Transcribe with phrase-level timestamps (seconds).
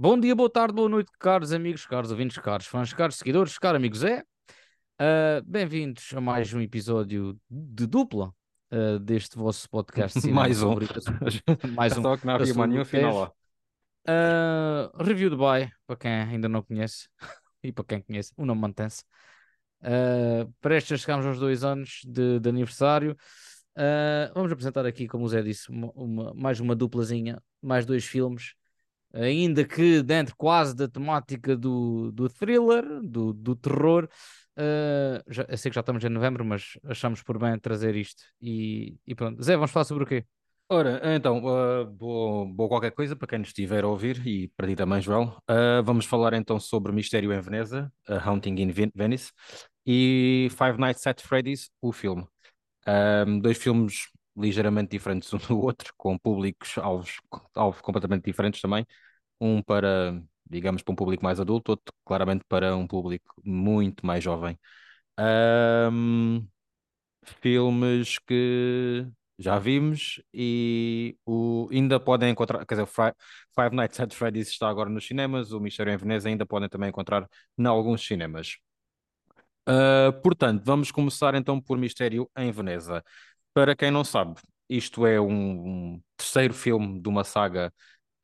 [0.00, 3.78] Bom dia, boa tarde, boa noite, caros amigos, caros ouvintes, caros fãs, caros seguidores, caros
[3.78, 4.22] amigos é.
[5.00, 8.32] Uh, Bem-vindos a mais um episódio de dupla
[8.72, 10.20] uh, deste vosso podcast.
[10.30, 10.76] Mais um.
[11.74, 12.02] mais um.
[12.02, 13.32] Só que não havia mais nenhum final lá.
[14.08, 17.08] Uh, review Dubai, para quem ainda não conhece,
[17.64, 19.02] e para quem conhece, o nome mantém-se.
[19.82, 23.16] Uh, prestes a chegarmos aos dois anos de, de aniversário.
[23.76, 28.04] Uh, vamos apresentar aqui, como o Zé disse, uma- uma- mais uma duplazinha, mais dois
[28.04, 28.54] filmes,
[29.18, 34.08] ainda que dentro quase da temática do, do thriller, do, do terror.
[34.56, 38.22] Uh, já, eu sei que já estamos em novembro, mas achamos por bem trazer isto.
[38.40, 39.42] E, e pronto.
[39.42, 40.24] Zé, vamos falar sobre o quê?
[40.70, 44.66] Ora, então, uh, boa, boa qualquer coisa para quem nos estiver a ouvir e para
[44.66, 45.36] ti também, Joel.
[45.50, 49.32] Uh, vamos falar então sobre Mistério em Veneza, A Haunting in Ven- Venice,
[49.86, 52.26] e Five Nights at Freddy's, o filme.
[52.86, 57.16] Um, dois filmes ligeiramente diferentes um do outro, com públicos alvos,
[57.54, 58.86] alvos completamente diferentes também.
[59.40, 64.22] Um para, digamos, para um público mais adulto, outro claramente para um público muito mais
[64.22, 64.58] jovem.
[65.18, 66.46] Um,
[67.42, 69.06] filmes que
[69.38, 74.90] já vimos e o, ainda podem encontrar, quer dizer, Five Nights at Freddy's está agora
[74.90, 78.58] nos cinemas, o Mistério em Veneza ainda podem também encontrar em alguns cinemas.
[79.68, 83.04] Uh, portanto, vamos começar então por Mistério em Veneza.
[83.54, 87.72] Para quem não sabe, isto é um, um terceiro filme de uma saga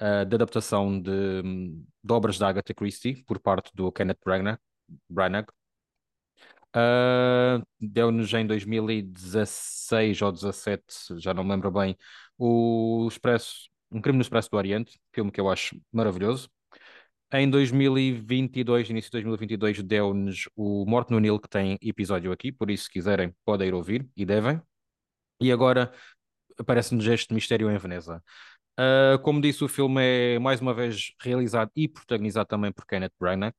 [0.05, 4.59] uh, de adaptação de, de obras de Agatha Christie por parte do Kenneth Branagh.
[5.09, 5.47] Branagh.
[6.77, 10.85] Uh, deu-nos em 2016 ou 17,
[11.19, 11.97] já não me lembro bem,
[12.37, 16.51] o Expresso, Um Crime no Expresso do Oriente, filme que eu acho maravilhoso.
[17.33, 22.71] Em 2022, início de 2022, deu-nos o Morte no Nilo, que tem episódio aqui, por
[22.71, 24.61] isso, se quiserem, podem ir ouvir e devem.
[25.41, 25.93] E agora
[26.59, 28.23] aparece-nos este Mistério em Veneza.
[28.79, 33.13] Uh, como disse, o filme é mais uma vez realizado e protagonizado também por Kenneth
[33.19, 33.55] Branagh.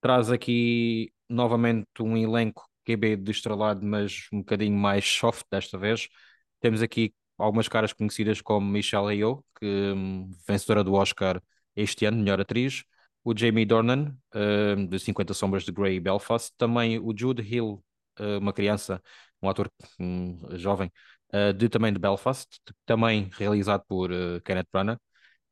[0.00, 6.08] Traz aqui novamente um elenco QB de estrelado, mas um bocadinho mais soft desta vez.
[6.60, 11.42] Temos aqui algumas caras conhecidas como Michelle Yeoh, que hum, vencedora do Oscar
[11.76, 12.84] este ano, melhor atriz.
[13.22, 16.52] O Jamie Dornan, hum, de 50 Sombras de Grey e Belfast.
[16.56, 17.82] Também o Jude Hill,
[18.20, 19.02] uh, uma criança,
[19.42, 20.90] um ator hum, jovem,
[21.32, 22.48] uh, de, também de Belfast,
[22.84, 24.98] também realizado por uh, Kenneth Branagh.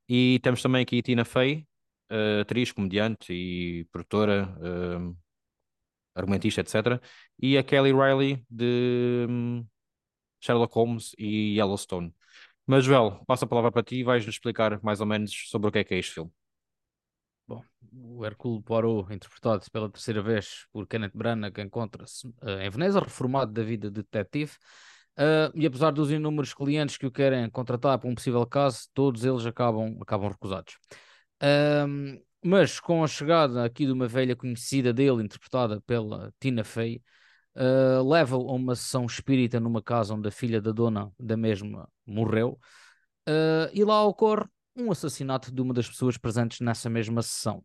[0.09, 1.66] E temos também aqui Tina Fey,
[2.10, 5.16] uh, atriz, comediante e produtora, um,
[6.15, 7.00] argumentista, etc.
[7.38, 9.66] E a Kelly Riley de hum,
[10.41, 12.15] Sherlock Holmes e Yellowstone.
[12.66, 15.72] Mas, Joel, passo a palavra para ti e vais-nos explicar mais ou menos sobre o
[15.72, 16.32] que é que é este filme.
[17.47, 23.00] Bom, o Hercule Poirot, interpretado pela terceira vez por Kenneth Branagh, encontra-se eh, em Veneza,
[23.00, 24.53] reformado da vida de detetive.
[25.17, 29.25] Eh, e apesar dos inúmeros clientes que o querem contratar para um possível caso, todos
[29.25, 30.77] eles acabam, acabam recusados.
[31.41, 37.03] Ahm, mas com a chegada aqui de uma velha conhecida dele, interpretada pela Tina Fey,
[37.55, 41.89] eh, leva-o a uma sessão espírita numa casa onde a filha da dona da mesma
[42.06, 42.59] morreu.
[43.29, 44.44] eh, e lá ocorre
[44.77, 47.65] um assassinato de uma das pessoas presentes nessa mesma sessão.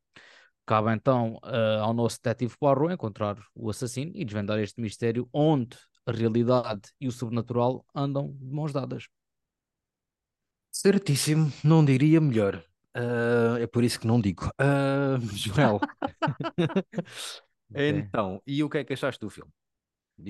[0.65, 5.77] Cabe então eh, ao nosso detetive Poirot encontrar o assassino e desvendar este mistério onde
[6.07, 9.07] a realidade e o sobrenatural andam de mãos dadas.
[10.71, 12.63] Certíssimo, não diria melhor.
[12.93, 14.49] Ah, é por isso que não digo.
[14.57, 15.79] Ah, Joel,
[17.73, 19.51] então, e o que é que achaste do filme?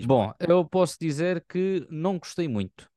[0.06, 2.90] Bom, eu posso dizer que não gostei muito.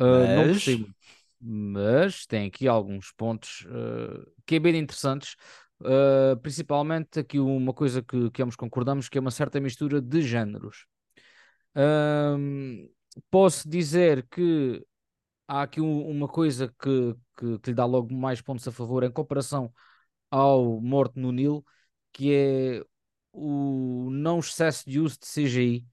[0.00, 0.94] Uh, não gostei Mas, muito,
[1.40, 5.36] mas tem aqui alguns pontos uh, que é bem interessantes.
[5.80, 10.22] Uh, principalmente aqui uma coisa que, que ambos concordamos, que é uma certa mistura de
[10.22, 10.86] géneros.
[11.74, 12.88] Ahm,
[13.30, 14.84] posso dizer que
[15.48, 19.04] há aqui um- uma coisa que, que, que lhe dá logo mais pontos a favor
[19.04, 19.72] em comparação
[20.30, 21.64] ao Morte no Nilo,
[22.12, 22.84] que é
[23.32, 25.86] o não excesso de uso de CGI.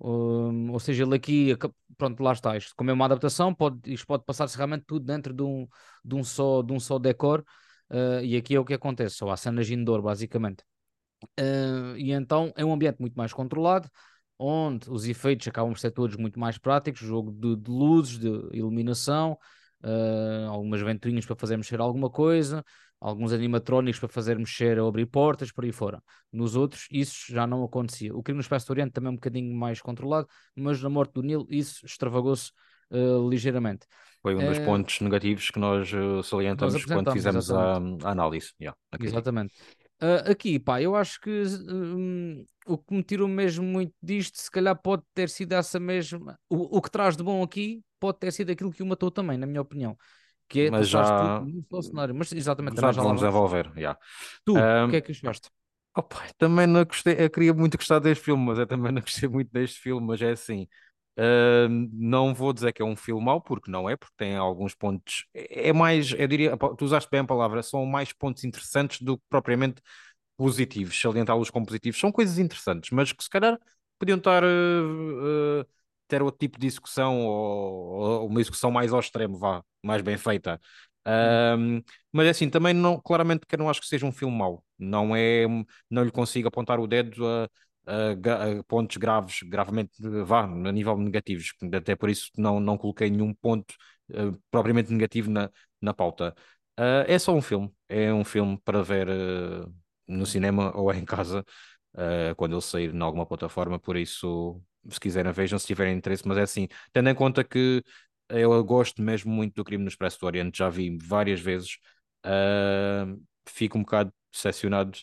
[0.00, 1.56] Um, ou seja, ele aqui,
[1.96, 2.56] pronto, lá está.
[2.56, 5.68] Isto, como é uma adaptação, pode, isto pode passar-se realmente tudo dentro de um,
[6.04, 7.44] de um só, de um só decor.
[7.90, 10.64] uh, e aqui é o que acontece, só há cenas indoor, basicamente.
[11.38, 13.88] Uh, e então é um ambiente muito mais controlado,
[14.42, 18.28] onde os efeitos acabam por ser todos muito mais práticos, jogo de, de luzes, de
[18.52, 19.38] iluminação,
[19.84, 22.64] uh, algumas ventoinhas para fazer mexer alguma coisa,
[23.00, 26.02] alguns animatrónicos para fazer mexer ou abrir portas, por aí fora.
[26.32, 28.14] Nos outros, isso já não acontecia.
[28.14, 31.14] O crime no Expresso do Oriente também é um bocadinho mais controlado, mas na Morte
[31.14, 32.50] do Nilo isso extravagou-se
[32.90, 33.86] uh, ligeiramente.
[34.22, 38.06] foi um dos Uh, pontos negativos que nós eh, nós salientamos quando fizemos a, exatamente.
[38.06, 39.46] a análise, yeah, a crítica.
[40.04, 44.50] Ah, aqui, pá, eu acho que hum, o que me tirou mesmo muito disto, se
[44.50, 46.38] calhar pode ter sido essa mesma.
[46.48, 49.38] O, o que traz de bom aqui pode ter sido aquilo que o matou também,
[49.38, 49.96] na minha opinião,
[50.48, 52.14] que é mas já, tudo no cenário.
[52.14, 53.72] Mas exatamente, já vamos desenvolver.
[53.76, 53.98] Yeah.
[54.44, 55.50] Tu, o Um, que é que achaste?
[55.94, 59.28] Opa, também não gostei, eu queria muito gostar deste filme, mas eu também não gostei
[59.28, 60.66] muito deste filme, mas é assim,
[61.18, 64.74] ah, não vou dizer que é um filme mau, porque não é, porque tem alguns
[64.74, 69.00] pontos, é é mais, eu diria, tu usaste bem a palavra, são mais pontos interessantes
[69.02, 69.80] do que propriamente
[70.36, 73.58] positivos, salientá-los como positivos, são coisas interessantes, mas que se calhar
[73.98, 74.48] podiam estar, ah,
[75.62, 75.66] ah,
[76.08, 80.16] ter outro tipo de discussão, ou, ou uma discussão mais ao extremo, vá, mais bem
[80.18, 80.60] feita.
[81.06, 81.82] Um,
[82.12, 84.64] mas é assim, também não, claramente que eu não acho que seja um filme mau.
[84.78, 85.46] Não é,
[85.90, 87.48] não lhe consigo apontar o dedo a,
[88.68, 89.92] pontos graves, gravemente,
[90.24, 91.52] vá, a nível negativos.
[91.74, 93.74] Até por isso não, não coloquei nenhum ponto
[94.12, 95.50] eh, propriamente negativo na,
[95.80, 96.34] na pauta.
[96.76, 97.72] Ah, é só um filme.
[97.88, 99.66] É um filme para ver eh,
[100.06, 101.44] no cinema ou em casa,
[101.96, 103.78] eh, quando ele sair em alguma plataforma.
[103.78, 106.26] Por isso, se quiserem, vejam se tiverem interesse.
[106.26, 107.82] Mas é assim, tendo em conta que
[108.28, 111.76] eu gosto mesmo muito do Crime no Expresso do Oriente, já vi várias vezes.
[112.24, 114.98] Uh, fico um bocado decepcionado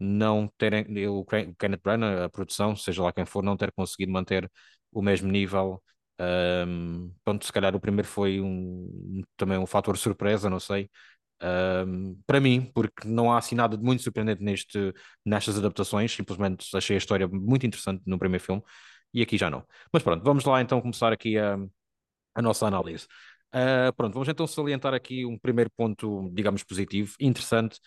[0.00, 3.72] não terem, o Ken- o Kenneth Branagh, a produção, seja lá quem for, não ter
[3.72, 4.50] conseguido manter
[4.92, 5.82] o mesmo nível.
[6.20, 10.90] Um, pronto, se calhar o primeiro foi um, também um fator surpresa, não sei.
[11.42, 14.92] Um, para mim, porque não há assim nada de muito surpreendente neste,
[15.24, 18.62] nestas adaptações, simplesmente achei a história muito interessante no primeiro filme
[19.14, 19.64] e aqui já não.
[19.92, 21.56] Mas pronto, vamos lá então começar aqui a
[22.34, 23.06] a nossa análise.
[23.52, 27.80] Ah, pronto, vamos então salientar aqui um primeiro ponto, digamos, positivo, interessante,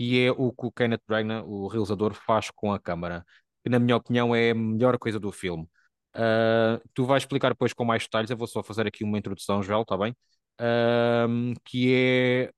[0.00, 3.22] que é o que o Kenneth Branagh, o realizador, faz com a câmara,
[3.62, 5.68] que na minha opinião é a melhor coisa do filme.
[6.14, 9.62] Ah, tu vais explicar depois com mais detalhes, eu vou só fazer aqui uma introdução,
[9.62, 10.16] Joel, está bem?
[10.58, 11.26] Ah,
[11.66, 12.52] que é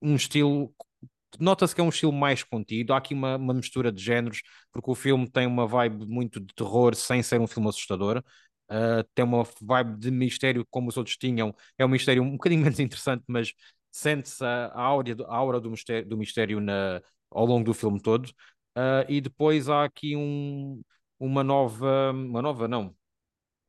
[0.00, 0.74] um estilo
[1.40, 4.42] nota-se que é um estilo mais contido, há aqui uma, uma mistura de géneros,
[4.72, 8.22] porque o filme tem uma vibe muito de terror sem ser um filme assustador.
[8.70, 12.62] Uh, tem uma vibe de mistério como os outros tinham, é um mistério um bocadinho
[12.64, 13.52] menos interessante, mas
[13.92, 17.00] sente-se a, a, aura, a aura do mistério, do mistério na,
[17.30, 18.28] ao longo do filme todo.
[18.76, 20.82] Uh, e depois há aqui um,
[21.20, 22.94] uma nova, uma nova não,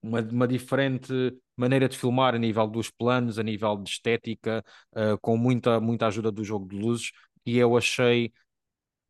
[0.02, 1.14] uma, uma diferente
[1.56, 6.08] maneira de filmar a nível dos planos, a nível de estética, uh, com muita, muita
[6.08, 7.12] ajuda do jogo de luzes,
[7.46, 8.32] e eu achei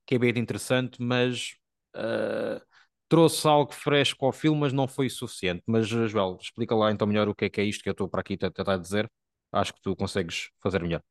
[0.05, 1.55] que é bem interessante, mas
[1.95, 2.61] uh,
[3.07, 5.63] trouxe algo fresco ao filme, mas não foi suficiente.
[5.67, 8.09] Mas, Joel, explica lá então melhor o que é que é isto que eu estou
[8.09, 9.09] para aqui tentar dizer.
[9.53, 11.01] Acho que tu consegues fazer melhor.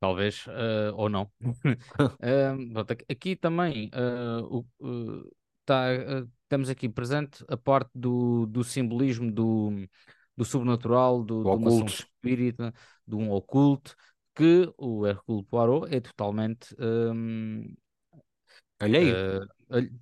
[0.00, 1.30] Talvez, uh, ou não.
[2.22, 5.30] Uh, aqui- também uh, uh,
[5.64, 5.86] tá,
[6.22, 9.70] uh, temos aqui presente a parte do, do simbolismo do,
[10.36, 12.72] do sobrenatural, do, O de uma espírita,
[13.06, 13.94] de um oculto,
[14.34, 16.74] que o Hercule Poirot é totalmente.
[16.78, 17.74] um,
[18.80, 19.16] Alheio?
[19.16, 19.92] uh, alhe-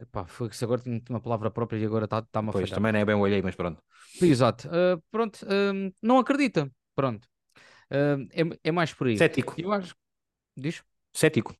[0.00, 2.92] epá, foi que se agora tinha uma palavra própria e agora está-me a Pois, também
[2.92, 3.80] não é bem o alheio, mas pronto.
[4.20, 4.68] Exato.
[4.68, 6.70] Uh, pronto, um, não acredita.
[6.94, 7.26] Pronto.
[7.90, 9.18] Uh, é, é mais por aí.
[9.18, 9.54] Cético.
[9.58, 9.94] Eu acho.
[10.56, 10.82] Diz?
[11.12, 11.54] Cético.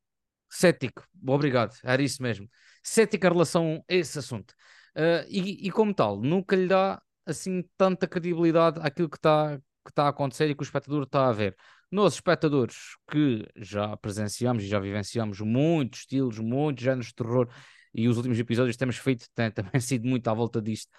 [0.51, 2.47] Cético, obrigado, era isso mesmo.
[2.83, 4.53] Cético em relação a esse assunto.
[4.95, 9.93] Uh, e, e como tal, nunca lhe dá assim tanta credibilidade àquilo que está que
[9.93, 11.57] tá a acontecer e que o espectador está a ver.
[11.91, 12.77] Nós, espectadores
[13.11, 17.49] que já presenciamos e já vivenciamos muitos estilos, muitos géneros de terror,
[17.95, 20.91] e os últimos episódios temos feito tem, também sido muito à volta disto.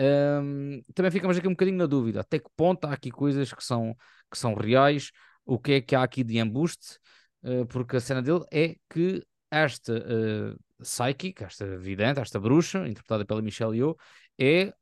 [0.00, 3.62] Um, também ficamos aqui um bocadinho na dúvida, até que ponto há aqui coisas que
[3.62, 3.94] são,
[4.30, 5.10] que são reais,
[5.44, 6.98] o que é que há aqui de embuste,
[7.42, 13.24] Uh, porque a cena dele é que esta uh, psychic, esta vidente, esta bruxa, interpretada
[13.24, 13.96] pela Michelle Yeoh,
[14.38, 14.72] é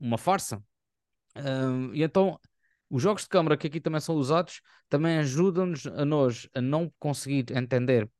[0.00, 0.62] uma farsa.
[1.36, 2.38] Uh, e então,
[2.90, 6.92] os jogos de câmara que aqui também são usados também ajudam-nos a nós a não
[6.98, 8.10] conseguir entender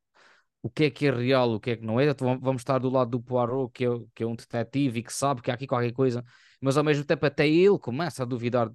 [0.63, 2.09] o que é que é real, o que é que não é.
[2.09, 5.13] Então, vamos estar do lado do Poirot, que é, que é um detetive e que
[5.13, 6.25] sabe que há aqui qualquer coisa,
[6.61, 8.71] mas ao mesmo tempo até ele começa a duvidar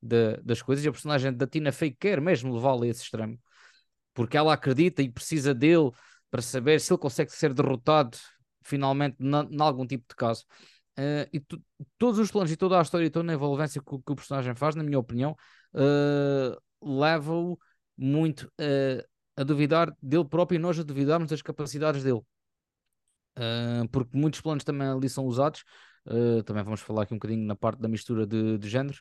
[0.00, 3.38] de, das coisas e a personagem da Tina Fey quer mesmo levá-lo a esse extremo
[4.18, 5.92] porque ela acredita e precisa dele
[6.28, 8.18] para saber se ele consegue ser derrotado
[8.64, 10.44] finalmente em algum tipo de caso.
[10.98, 11.40] Uh, e
[11.96, 14.56] todos os planos e toda a história e toda a envolvência que, que o personagem
[14.56, 15.36] faz, na minha opinião,
[15.72, 17.56] uh, levam-o
[17.96, 19.06] muito uh,
[19.36, 22.20] a duvidar dele próprio e nós a duvidarmos das capacidades dele.
[23.92, 25.62] porque muitos planos também ali são usados,
[26.44, 29.00] também vamos falar aqui um bocadinho na parte da mistura de, de géneros,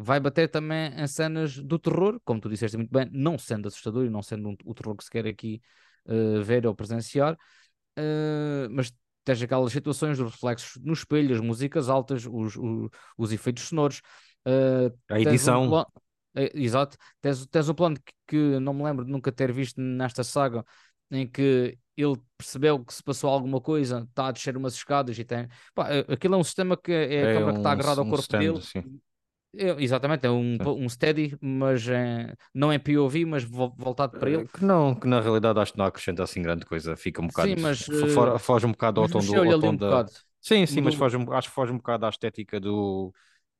[0.00, 4.06] vai bater também em cenas do terror, como tu disseste muito bem, não sendo assustador
[4.06, 5.60] e não sendo um, o terror que se quer aqui
[6.06, 8.92] uh, ver ou presenciar, uh, mas
[9.24, 14.00] tens aquelas situações dos reflexos no espelho, as músicas altas, os, os, os efeitos sonoros,
[14.46, 15.64] uh, a edição.
[15.64, 15.84] Um
[16.54, 20.22] exato, tens, tens um plano que, que não me lembro de nunca ter visto nesta
[20.22, 20.64] saga,
[21.10, 25.24] em que ele percebeu que se passou alguma coisa, está a descer umas escadas e
[25.24, 25.48] tem.
[25.74, 28.06] Pá, aquilo é um sistema que é, é a câmera um, que está agarrada ao
[28.06, 28.62] um corpo stand, dele.
[28.62, 29.00] Sim
[29.56, 34.46] É, exatamente, é um, um steady, mas é, não é POV, mas voltado para ele.
[34.46, 37.48] Que não, que na realidade acho que não acrescenta assim grande coisa, fica um bocado.
[37.48, 37.86] Sim, mas.
[38.40, 39.34] foge um bocado ao tom do.
[39.34, 39.86] Ao tom um da...
[39.86, 40.12] bocado.
[40.40, 43.12] Sim, sim, mas foge, acho que foge um bocado à estética do.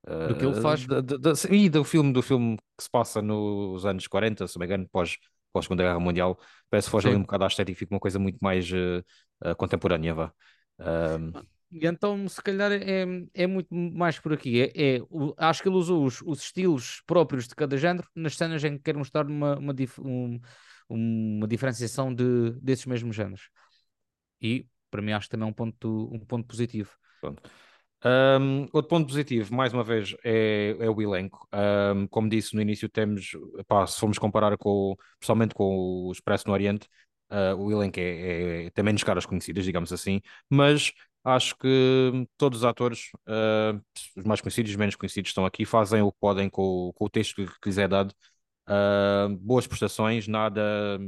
[0.07, 0.87] do que ele faz.
[0.87, 4.61] De, de, e do filme, do filme que se passa nos anos 40, se não
[4.61, 5.17] me engano, pós,
[5.53, 6.39] pós Segunda Guerra Mundial,
[6.71, 10.15] parece que foge ali um bocado à estética, fica uma coisa muito mais uh, contemporânea,
[10.15, 10.33] vá.
[11.71, 14.63] E então, se calhar, é, é muito mais por aqui.
[14.63, 15.01] É, é
[15.37, 18.85] acho que ele usou os, os, estilos próprios de cada género nas cenas em que
[18.85, 20.41] quer mostrar uma, uma, dif, um,
[20.89, 23.51] uma diferenciação de, desses mesmos géneros.
[24.41, 26.91] E, para mim, acho que também é um ponto, um ponto positivo.
[27.21, 27.51] Pronto.
[28.05, 31.49] Um, outro ponto positivo, mais uma vez, é, é o elenco.
[31.53, 33.33] Um, como disse no início, temos,
[33.67, 36.89] pá, se formos comparar com, pessoalmente com o Expresso no Oriente,
[37.31, 40.93] uh, o elenco é, é, é, tem menos caras conhecidas, digamos assim, mas
[41.25, 43.81] acho que todos os atores, uh,
[44.17, 47.05] os mais conhecidos e os menos conhecidos, estão aqui, fazem o que podem com, com
[47.05, 48.15] o texto que lhes é dado.
[48.69, 50.99] Uh, boas prestações, nada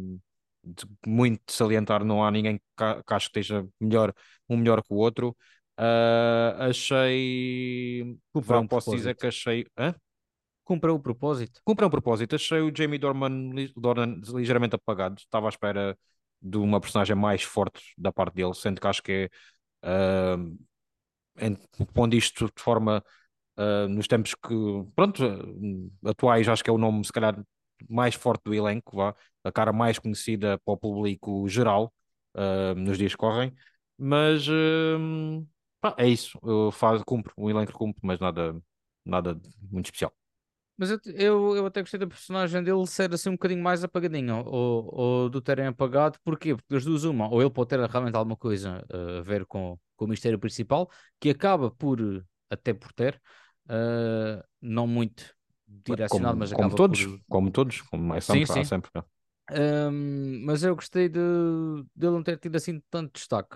[0.62, 4.12] de muito de salientar, não há ninguém que, que acho que esteja melhor,
[4.48, 5.36] um melhor que o outro.
[5.80, 8.18] Uh, achei.
[8.32, 9.66] Cumpra um posso dizer que achei.
[9.78, 9.94] Hã?
[10.66, 11.60] O propósito.
[11.64, 12.36] Cumpra o propósito.
[12.36, 15.16] Achei o Jamie Dorman, Dornan ligeiramente apagado.
[15.18, 15.98] Estava à espera
[16.40, 19.30] de uma personagem mais forte da parte dele, sendo que acho que é
[19.82, 20.58] Uh,
[21.38, 21.56] em,
[21.94, 23.02] pondo isto de forma
[23.56, 24.54] uh, nos tempos que,
[24.94, 25.22] pronto,
[26.04, 27.42] atuais, acho que é o nome, se calhar,
[27.88, 31.92] mais forte do elenco, vá, a cara mais conhecida para o público geral
[32.34, 33.54] uh, nos dias que correm,
[33.96, 34.46] mas
[35.80, 36.38] pá, é isso,
[36.72, 38.56] faz, cumpre, o elenco cumpre, mas nada,
[39.04, 40.12] nada muito especial.
[40.80, 44.42] Mas eu, eu, eu, até gostei da personagem dele ser assim um bocadinho mais apagadinho,
[44.46, 46.56] ou, ou do terem apagado, porquê?
[46.56, 49.78] Porque das duas, uma, ou ele pode ter realmente alguma coisa uh, a ver com,
[49.94, 51.98] com o mistério principal, que acaba por,
[52.48, 53.20] até por ter,
[53.66, 55.34] uh, não muito
[55.68, 57.20] direcionado, como, mas como acaba todos, por...
[57.28, 58.64] Como todos, como mais sempre, sim, sim.
[58.64, 58.90] sempre.
[59.52, 61.20] Um, mas eu gostei de,
[61.94, 63.54] de ele não ter tido assim tanto destaque.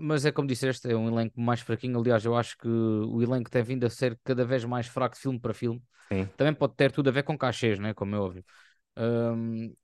[0.00, 1.98] Mas é como disseste, é um elenco mais fraquinho.
[1.98, 5.20] Aliás, eu acho que o elenco tem vindo a ser cada vez mais fraco de
[5.20, 5.82] filme para filme.
[6.12, 6.26] Sim.
[6.36, 7.94] Também pode ter tudo a ver com cachês, né?
[7.94, 8.44] como é óbvio.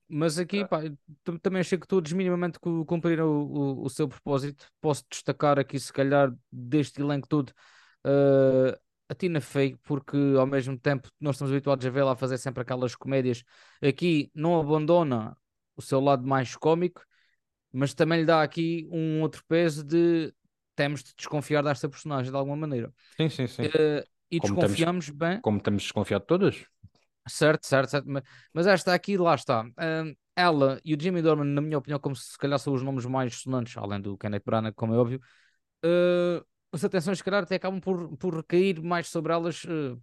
[0.08, 0.80] mas aqui pá,
[1.42, 4.66] também achei que todos minimamente cumpriram o, o, o, seu propósito.
[4.80, 7.50] Posso destacar aqui, se calhar, deste elenco todo,
[8.04, 8.76] uh,
[9.08, 12.62] a Tina Fey, porque ao mesmo tempo nós estamos habituados a vê-la a fazer sempre
[12.62, 13.44] aquelas comédias.
[13.80, 15.37] Aqui não abandona
[15.76, 17.04] o seu lado mais cómico
[17.76, 20.33] mas também lhe dá aqui um outro peso de
[20.75, 22.92] temos de desconfiar desta personagem de alguma maneira.
[23.16, 23.62] Sim, sim, sim.
[23.62, 25.40] Uh, e como desconfiamos bem.
[25.40, 26.66] Como temos desconfiado de todas.
[27.28, 28.09] Certo, certo, certo.
[28.09, 29.64] Mas, mas esta aqui, lá está.
[29.64, 32.83] Uh, ela e o Jimmy Dorman, na minha opinião, como se, se calhar são os
[32.83, 35.21] nomes mais sonantes, além do Kenneth Branagh, como é óbvio,
[35.85, 40.00] uh, as atenções, se calhar, até acabam por, por recair mais sobre elas uh,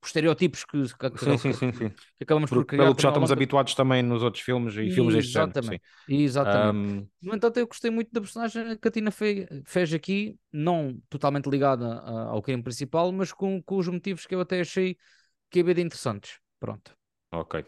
[0.00, 1.88] por estereótipos que, que, sim, sim, sim, sim.
[1.90, 2.84] que acabamos por, por criar.
[2.84, 5.80] Pelo que já estamos habituados também nos outros filmes e, filmes deste género.
[6.08, 7.04] Exatamente.
[7.04, 7.08] Um...
[7.22, 12.00] No entanto, eu gostei muito da personagem que a Tina fez aqui, não totalmente ligada
[12.00, 14.96] ao crime principal, mas com, com os motivos que eu até achei
[15.50, 16.38] que é bem interessantes.
[16.58, 16.94] Pronto.
[17.32, 17.64] Ok.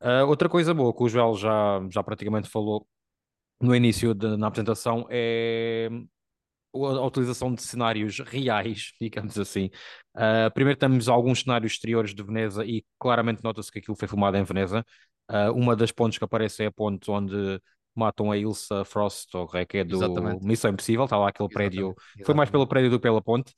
[0.00, 2.86] Uh, outra coisa boa que o Joel já, já praticamente falou
[3.60, 5.90] no início de, na apresentação é
[6.74, 9.70] a utilização de cenários reais, digamos assim.
[10.14, 14.36] Uh, primeiro temos alguns cenários exteriores de Veneza e claramente nota-se que aquilo foi filmado
[14.36, 14.84] em Veneza.
[15.30, 17.60] Uh, uma das pontes que aparece é a ponte onde
[17.94, 20.44] matam a Ilsa Frost, ou é que é do Exatamente.
[20.44, 21.70] Missão Impossível, está lá aquele Exatamente.
[21.70, 22.26] prédio, Exatamente.
[22.26, 23.52] foi mais pelo prédio do que pela ponte.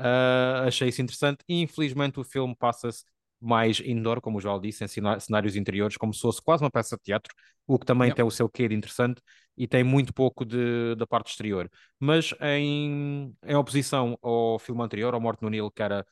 [0.00, 3.02] Uh, achei isso interessante e infelizmente o filme passa-se
[3.40, 6.96] mais indoor, como o João disse, em cenários interiores, como se fosse quase uma peça
[6.96, 7.32] de teatro,
[7.66, 9.20] o que também tem o seu quê de interessante
[9.56, 11.70] e tem muito pouco de, da parte exterior.
[11.98, 16.06] Mas em, em oposição ao filme anterior, ao Morte no Nilo, que era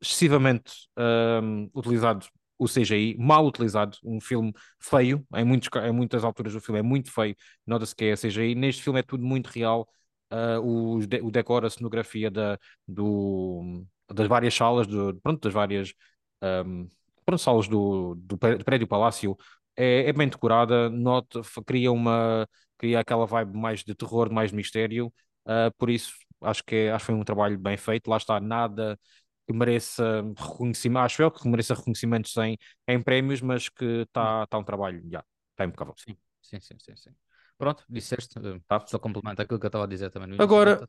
[0.00, 0.88] excessivamente
[1.42, 2.26] um, utilizado
[2.58, 6.82] o CGI, mal utilizado, um filme feio, em, muitos, em muitas alturas do filme é
[6.82, 9.88] muito feio, nota-se que é CGI, neste filme é tudo muito real,
[10.32, 15.94] uh, o, o decor, a cenografia da, do, das várias salas, do, pronto, das várias
[16.42, 16.88] um,
[17.24, 19.36] pronto, salas do, do prédio Palácio,
[19.76, 24.56] é, é bem decorada, nota, cria uma cria aquela vibe mais de terror, mais de
[24.56, 25.12] mistério,
[25.46, 28.38] uh, por isso acho que, é, acho que foi um trabalho bem feito, lá está,
[28.40, 28.98] nada
[29.46, 34.58] que mereça reconhecimento, acho eu que mereça reconhecimentos em, em prémios, mas que está tá
[34.58, 35.94] um trabalho, já, está impecável.
[35.96, 37.10] Sim, sim, sim, sim, sim.
[37.56, 38.84] Pronto, disseste, tá.
[38.86, 40.36] só complemento aquilo que eu estava a dizer também.
[40.38, 40.88] Agora,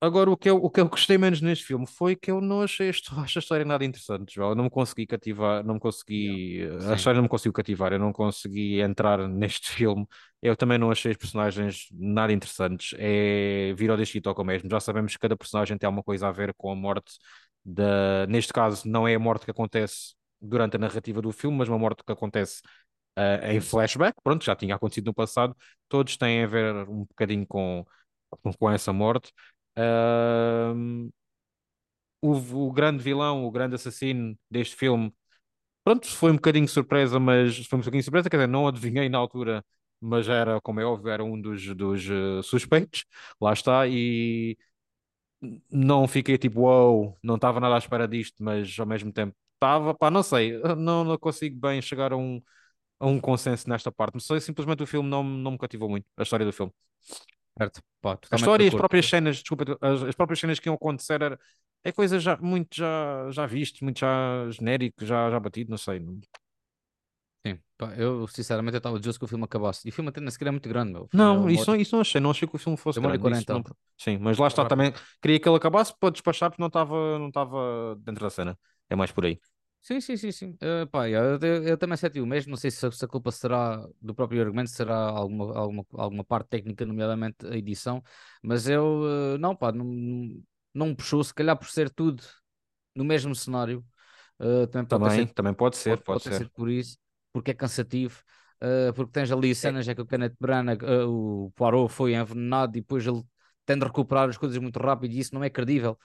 [0.00, 2.62] Agora, o que, eu, o que eu gostei menos neste filme foi que eu não
[2.62, 4.50] achei esta, esta história nada interessante, João.
[4.50, 6.58] Eu não me consegui cativar, não me consegui.
[6.58, 6.92] Yeah.
[6.92, 10.06] A história não me conseguiu cativar, eu não consegui entrar neste filme.
[10.40, 12.94] Eu também não achei os personagens nada interessantes.
[12.96, 14.70] É vir ao deste e toca mesmo.
[14.70, 17.18] Já sabemos que cada personagem tem alguma coisa a ver com a morte
[17.64, 21.68] Da, neste caso, não é a morte que acontece durante a narrativa do filme, mas
[21.68, 22.62] uma morte que acontece
[23.18, 24.16] uh, em flashback.
[24.22, 25.56] Pronto, já tinha acontecido no passado.
[25.88, 27.84] Todos têm a ver um bocadinho com,
[28.58, 29.32] com essa morte.
[29.78, 31.08] Uh,
[32.20, 32.32] o,
[32.68, 35.12] o grande vilão, o grande assassino deste filme,
[35.84, 39.18] pronto, foi um bocadinho surpresa, mas foi um bocadinho surpresa, quer dizer, não adivinhei na
[39.18, 39.64] altura,
[40.00, 43.04] mas era, como é óbvio, era um dos, dos uh, suspeitos,
[43.40, 44.56] lá está, e
[45.70, 49.94] não fiquei tipo, wow, não estava nada à espera disto, mas ao mesmo tempo estava,
[49.94, 52.42] pá, não sei, não, não consigo bem chegar a um,
[53.00, 56.22] a um consenso nesta parte, mas simplesmente o filme não, não me cativou muito, a
[56.24, 56.72] história do filme.
[57.58, 60.74] Certo, pá, a história e as próprias cenas, desculpa, as, as próprias cenas que iam
[60.76, 61.38] acontecer era,
[61.82, 66.00] é coisa já muito já, já visto, muito já genérico, já, já batido, não sei.
[67.46, 69.86] Sim, pá, eu sinceramente eu estava desejoso que o filme acabasse.
[69.86, 71.08] E o filme até nem sequer é muito grande, meu.
[71.12, 73.18] Não, é isso, isso não achei, não achei que o filme fosse grande.
[73.18, 73.64] 40, não...
[73.96, 74.92] Sim, mas lá está também.
[75.20, 78.58] Queria que ele acabasse para despachar porque não estava não estava dentro da cena.
[78.90, 79.40] É mais por aí.
[79.88, 80.50] Sim, sim, sim, sim.
[80.62, 82.50] Uh, pá, eu, eu, eu também senti o mesmo.
[82.50, 86.48] Não sei se, se, a culpa será do próprio argumento, será alguma, alguma, alguma parte
[86.48, 88.04] técnica, nomeadamente a edição.
[88.42, 89.86] Mas eu, uh, não, pá, não,
[90.74, 91.24] não me puxou.
[91.24, 92.22] Se calhar por ser tudo
[92.94, 93.82] no mesmo cenário.
[94.38, 96.44] Uh, também, pode também, ser, também pode ser, pode, pode, pode ser.
[96.44, 96.50] ser.
[96.50, 96.98] por isso,
[97.32, 98.22] porque é cansativo.
[98.94, 99.94] Porque tens ali cenas é.
[99.94, 103.22] que o Kenneth Branagh, o Poirot foi envenenado e depois ele
[103.64, 105.98] tende a recuperar as coisas muito rápido e isso não é credível.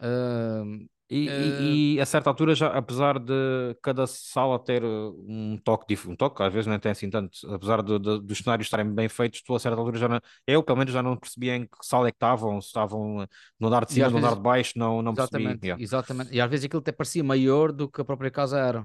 [0.00, 1.62] Uh, e, uh...
[1.62, 3.32] e, e, a certa altura, já, apesar de
[3.80, 7.80] cada sala ter um toque diferente, um toque, às vezes não tem assim tanto, apesar
[7.82, 10.78] de, de, dos cenários estarem bem feitos, tu a certa altura já não, eu pelo
[10.78, 13.26] menos já não percebia em que sala é que estavam, se estavam
[13.58, 15.66] no andar de cima, no andar de baixo, não, não exatamente, percebi.
[15.66, 15.82] Yeah.
[15.82, 18.84] Exatamente, e às vezes aquilo até parecia maior do que a própria casa era,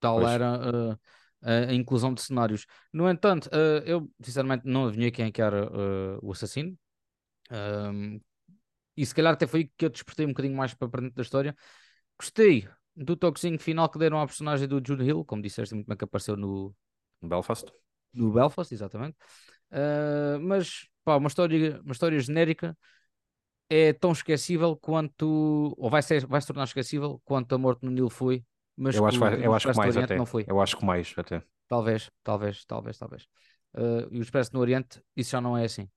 [0.00, 0.32] tal pois.
[0.32, 0.98] era uh,
[1.42, 2.66] a inclusão de cenários.
[2.92, 5.70] No entanto, uh, eu sinceramente não adivinhei quem é que era
[6.20, 6.76] o assassino.
[7.52, 8.20] Um,
[8.96, 11.56] e se calhar até foi que eu despertei um bocadinho mais para dentro da história.
[12.18, 15.96] Gostei do toquezinho final que deram à personagem do Jude Hill, como disseste muito bem
[15.96, 16.74] que apareceu no
[17.22, 17.72] Belfast.
[18.12, 19.16] No Belfast, exatamente.
[19.70, 22.76] Uh, mas pá, uma história, uma história genérica
[23.70, 27.90] é tão esquecível quanto, ou vai, ser, vai se tornar esquecível quanto a morte no
[27.90, 28.44] Nilo foi.
[28.76, 30.16] Mas eu acho, vai, eu acho que mais até.
[30.16, 30.44] Não foi.
[30.46, 31.42] Eu acho que mais até.
[31.68, 33.22] Talvez, talvez, talvez, talvez.
[33.74, 35.88] Uh, e o Expresso no Oriente, isso já não é assim.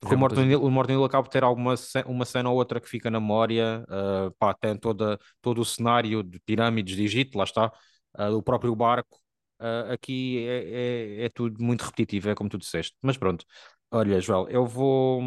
[0.00, 1.74] Porque o Morton, Hill, o Morton Hill acaba por ter alguma
[2.06, 6.22] uma cena ou outra que fica na memória, uh, pá, tem toda, todo o cenário
[6.22, 7.72] de pirâmides de Egito, lá está,
[8.18, 9.18] uh, o próprio barco.
[9.60, 12.94] Uh, aqui é, é, é, tudo muito repetitivo, é como tu disseste.
[13.02, 13.44] Mas pronto,
[13.90, 15.20] olha, Joel, eu vou.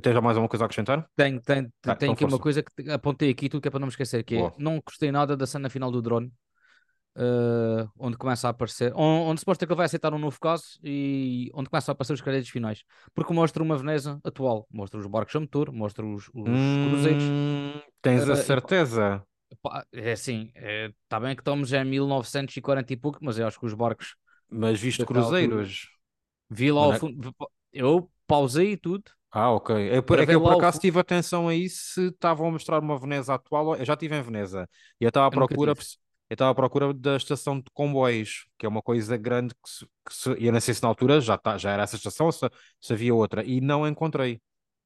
[0.00, 1.04] Tens já mais alguma coisa a acrescentar?
[1.16, 2.36] Tenho, tenho, ah, tenho então aqui força.
[2.36, 4.80] uma coisa que apontei aqui, tudo que é para não me esquecer, que é, não
[4.84, 6.32] gostei nada da cena final do drone
[7.16, 10.38] uh, onde começa a aparecer, onde, onde se mostra que ele vai aceitar um novo
[10.40, 12.82] caso e onde começa a aparecer os créditos finais,
[13.14, 17.24] porque mostra uma Veneza atual, mostra os barcos a motor, mostra os, os hum, cruzeiros.
[18.02, 19.24] Tens a certeza?
[19.92, 20.50] é assim,
[21.02, 24.16] está é, bem que estamos em 1940 e pouco, mas eu acho que os barcos.
[24.50, 25.88] Mas visto cruzeiros,
[26.50, 27.34] vi lá ao é fundo,
[27.72, 29.04] eu pausei e tudo.
[29.30, 29.90] Ah, ok.
[29.90, 32.96] É, por, é que eu por acaso tive atenção aí se estavam a mostrar uma
[32.96, 33.74] Veneza atual.
[33.74, 34.68] Eu já estive em Veneza
[35.00, 35.74] e eu estava à procura
[36.30, 39.86] eu estava à procura da estação de comboios, que é uma coisa grande que, se,
[40.06, 42.48] que se, eu não sei se na altura já, tá, já era essa estação, se,
[42.80, 44.40] se havia outra, e não encontrei.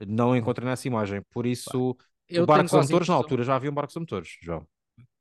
[0.06, 1.22] Não encontrei nessa imagem.
[1.30, 1.96] Por isso,
[2.28, 4.66] eu barcos a motores, na altura já haviam barcos a motores, João.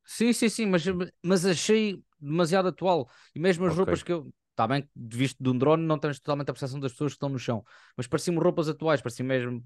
[0.05, 0.83] Sim, sim, sim, mas,
[1.23, 3.09] mas achei demasiado atual.
[3.35, 3.83] E mesmo as okay.
[3.83, 4.31] roupas que eu.
[4.51, 7.17] Está bem que visto de um drone não tens totalmente a percepção das pessoas que
[7.17, 7.63] estão no chão,
[7.95, 9.63] mas pareciam roupas atuais, pareciam mesmo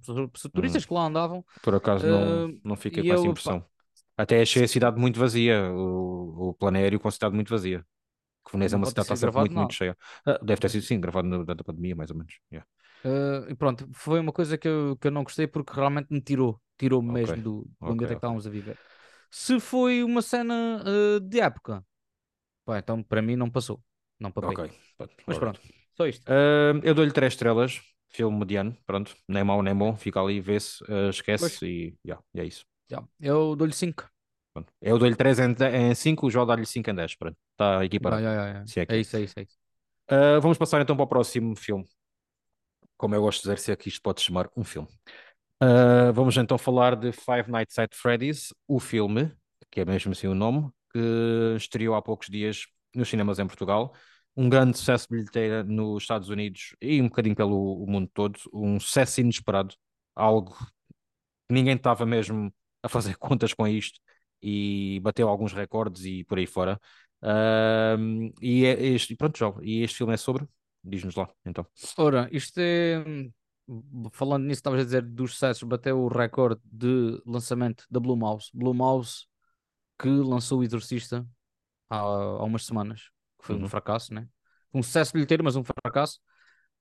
[0.54, 0.88] turistas hum.
[0.88, 1.46] que lá andavam.
[1.64, 3.62] Por acaso não, uh, não fiquei com essa impressão.
[3.62, 3.68] Pá,
[4.22, 7.86] até achei a cidade muito vazia, o, o plano aéreo com a cidade muito vazia.
[8.46, 9.98] Que Veneza é uma cidade que está sempre muito, muito cheia.
[10.26, 12.40] Ah, deve ter sido sim, gravado durante a pandemia, mais ou menos.
[12.52, 12.68] Yeah.
[13.04, 16.22] Uh, e pronto, foi uma coisa que eu, que eu não gostei porque realmente me
[16.22, 17.22] tirou, tirou-me okay.
[17.22, 18.08] mesmo do, do okay, ambiente okay.
[18.08, 18.78] que estávamos a viver.
[19.30, 21.84] Se foi uma cena uh, de época,
[22.66, 23.82] pá, então para mim não passou.
[24.20, 24.52] Não papei.
[24.52, 24.72] Okay.
[25.26, 25.60] Mas pronto,
[25.96, 26.28] só isto.
[26.28, 30.84] Uh, eu dou-lhe três estrelas, filme mediano, pronto, nem mau nem bom, fica ali, vê-se,
[31.10, 31.62] esquece pois.
[31.62, 32.66] e yeah, é isso.
[32.92, 33.08] Yeah.
[33.20, 34.10] Eu dou-lhe 5.
[34.82, 37.16] Eu dou-lhe 3 em 5, o João dá-lhe 5 em 10.
[37.16, 37.38] Pronto.
[37.54, 38.22] Está equiparado.
[38.22, 38.94] Yeah, yeah, yeah.
[38.94, 39.58] É, é, isso, é isso, é isso.
[40.12, 41.86] Uh, vamos passar então para o próximo filme.
[42.98, 44.90] Como eu gosto de dizer, se é que isto pode chamar um filme.
[45.64, 49.32] Uh, vamos então falar de Five Nights at Freddy's, o filme,
[49.70, 53.94] que é mesmo assim o nome, que estreou há poucos dias nos cinemas em Portugal.
[54.36, 58.40] Um grande sucesso de bilheteira nos Estados Unidos e um bocadinho pelo mundo todo.
[58.54, 59.76] Um sucesso inesperado.
[60.16, 64.00] Algo que ninguém estava mesmo a fazer contas com isto
[64.42, 66.80] e bateu alguns recordes e por aí fora.
[67.22, 70.48] Uh, e é este, pronto, já, e este filme é sobre?
[70.84, 71.66] Diz-nos lá, então.
[71.98, 73.04] Ora, isto é.
[74.12, 78.50] Falando nisso, estavas a dizer dos sucessos, bateu o recorde de lançamento da Blue Mouse.
[78.54, 79.26] Blue Mouse
[80.00, 81.26] que lançou o Exorcista
[81.90, 83.70] há, há umas semanas, que foi um Uhum.
[83.70, 84.28] fracasso, né?
[84.74, 86.20] Um sucesso bilheteiro, mas um fracasso.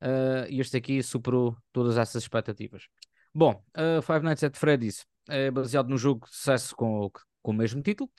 [0.02, 2.88] Uh, e este aqui superou todas essas expectativas.
[3.34, 7.10] Bom, uh, Five Nights at Freddy's é baseado no jogo de sucesso com, o-
[7.42, 8.10] com o mesmo título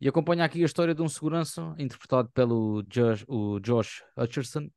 [0.00, 4.70] e acompanha aqui a história de um segurança interpretado pelo Josh, o Josh Hutcherson,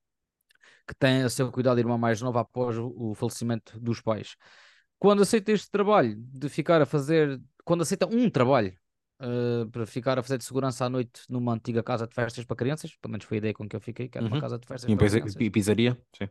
[0.87, 4.35] que tem a seu cuidado a irmã mais nova após o, falecimento dos pais.
[4.99, 8.73] Quando aceita este trabalho de ficar a fazer, quando aceita um trabalho
[9.21, 12.55] uh, para ficar a fazer de segurança à noite numa antiga casa de festas para
[12.55, 14.41] crianças, pelo menos foi a ideia com que eu fiquei, que era uma Uhum.
[14.41, 15.97] casa de festas E, para pizza- crianças e pizzaria?
[16.17, 16.29] Sim.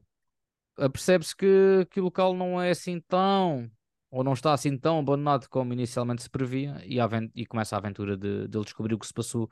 [0.78, 3.70] uh, percebe-se que, que o local não é assim tão,
[4.12, 6.98] ou não está assim tão abandonado como inicialmente se previa, e,
[7.34, 9.50] e começa a aventura de, de ele descobrir o que se passou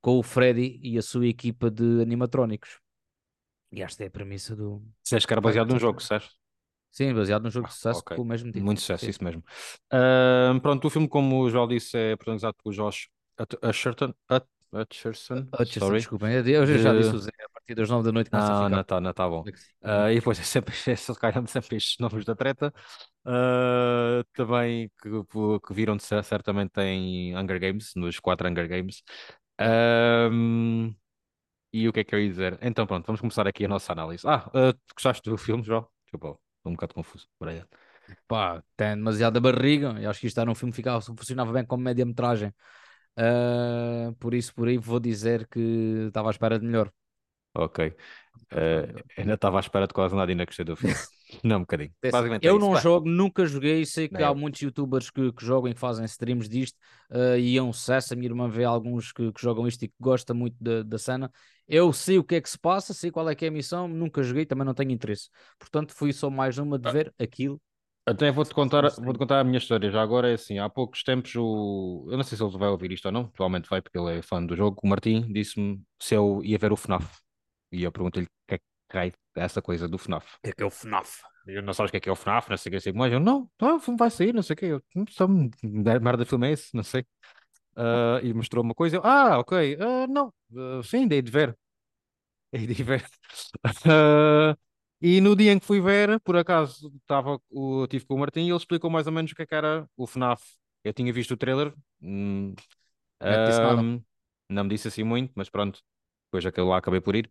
[0.00, 2.78] com o Freddy e a sua equipa de animatrónicos.
[3.72, 4.82] E esta é a premissa do.
[5.02, 6.30] Disseste que era baseado num jogo, certo?
[6.92, 8.16] Sim, baseado num jogo Ah, de sucesso ok.
[8.16, 8.64] com o mesmo título.
[8.64, 9.10] Muito sucesso, Sim.
[9.10, 9.42] isso mesmo.
[9.90, 13.08] Ahm, pronto, o filme, como o Joel disse, é protagonizado por Josh
[13.62, 14.14] Hutcherson.
[14.72, 15.98] Hutcherson, Hutchison, sorry.
[15.98, 17.30] desculpem, eu já disse o Zé,
[17.66, 18.76] partir das 9 da noite começa a Não, ficar.
[18.76, 19.48] não está, não está bom.
[19.82, 22.72] Ah, e depois é sempre, é sempre estes nomes da treta.
[23.24, 25.08] Ah, também que,
[25.66, 29.02] que viram certamente em Hunger Games, nos quatro Hunger Games.
[29.58, 30.94] Ahm,
[31.72, 32.58] e o que é que eu ia dizer?
[32.62, 34.26] Então pronto, vamos começar aqui a nossa análise.
[34.28, 35.88] Ah, ah, tu gostaste do filme, João?
[36.04, 37.28] Desculpa, estou um bocado confuso.
[37.40, 37.66] Brian.
[38.28, 39.96] Pá, tem demasiada barriga.
[40.00, 42.54] Eu acho que isto era um filme que ficava, funcionava bem como média-metragem.
[43.16, 45.60] Ah, por isso, por aí vou dizer que
[46.08, 46.92] estava à espera de melhor.
[47.56, 47.94] Ok.
[48.50, 49.02] Melhor.
[49.16, 50.94] ainda estava à espera de quase nada e ainda gostei do filme.
[51.42, 51.92] Não, um bocadinho.
[52.02, 52.66] É Basicamente é eu isso.
[52.66, 53.84] não Pá, jogo, nunca joguei.
[53.84, 56.78] Sei que Nem há muitos youtubers que, que jogam e que fazem streams disto
[57.10, 58.12] ah, e é um sucesso.
[58.12, 60.98] A minha irmã vê alguns que, que jogam isto e que gosta muito da, da
[60.98, 61.30] cena.
[61.66, 63.88] Eu sei o que é que se passa, sei qual é que é a missão,
[63.88, 65.28] nunca joguei, também não tenho interesse.
[65.58, 66.92] Portanto, fui só mais uma de Ah.
[66.92, 67.60] ver aquilo.
[68.08, 69.14] Até vou-te contar, stream.
[69.16, 69.90] contar a minha história.
[69.90, 72.06] Já agora é assim, há poucos tempos o...
[72.08, 74.22] Eu não sei se ele vai ouvir isto ou não, provavelmente vai porque ele é
[74.22, 74.78] fã do jogo.
[74.84, 77.25] O Martim disse-me se eu ia ver o FNAF.
[77.72, 80.26] E eu perguntei-lhe o que é que é essa coisa do FNAF.
[80.36, 81.22] O que é que é o FNAF?
[81.46, 82.90] Eu não sabes o que é que é o FNAF, não sei o que, sei
[82.90, 83.12] o que mais.
[83.12, 84.66] Eu, não, não, o filme vai sair, não sei o que.
[84.66, 87.04] Eu, "Hum, só me- merda de filme é esse, não sei.
[87.76, 88.96] Ah, e mostrou uma coisa.
[88.96, 91.56] Eu, ah, ok, ah, não, ah, sim, dei de ver.
[92.52, 93.04] Dei de ver.
[95.00, 98.40] E no dia em que fui ver, por acaso, estava, o, tive com o Martim
[98.40, 100.42] e ele explicou mais ou menos o que é que era o FNAF.
[100.84, 102.54] Eu tinha visto o trailer, hum,
[104.48, 105.80] não me disse assim muito, mas pronto,
[106.38, 107.30] depois aquele lá acabei por ir.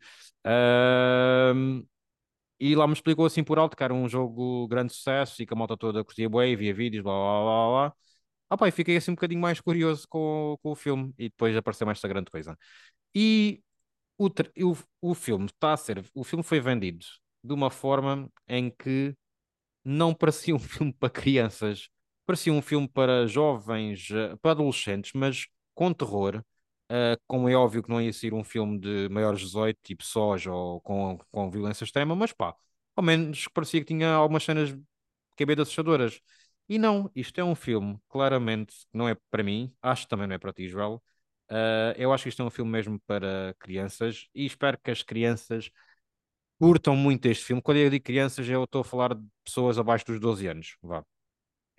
[2.60, 5.54] E lá me explicou assim por alto que era um jogo grande sucesso e que
[5.54, 7.96] a malta toda curtia e via vídeos, blá blá blá blá.
[8.50, 11.86] Ah, pá, fiquei assim um bocadinho mais curioso com, com o filme e depois apareceu
[11.86, 12.58] mais esta grande coisa.
[13.16, 13.62] E
[14.18, 14.78] o, o,
[15.12, 17.06] o filme está a ser, o filme foi vendido
[17.44, 19.16] de uma forma em que
[19.84, 21.90] não parecia um filme para crianças,
[22.26, 26.44] parecia um filme para jovens, eh, para adolescentes, mas com terror.
[26.90, 30.04] Eh, como é óbvio que não ia ser um filme de maiores de 18, tipo
[30.04, 32.56] Sós ou com, com violência extrema, mas pá,
[32.96, 34.76] ao menos parecia que tinha algumas cenas
[35.38, 36.20] que bem assustadoras.
[36.70, 40.28] E não, isto é um filme, claramente, que não é para mim, acho que também
[40.28, 41.02] não é para ti, Joel.
[41.50, 45.04] Eh, eu acho que isto é um filme mesmo para crianças e espero que as
[45.04, 45.70] crianças
[46.60, 47.62] curtam muito este filme.
[47.62, 50.78] Quando eu digo crianças, eu estou a falar de pessoas abaixo dos 12 anos.
[50.82, 51.04] Vá.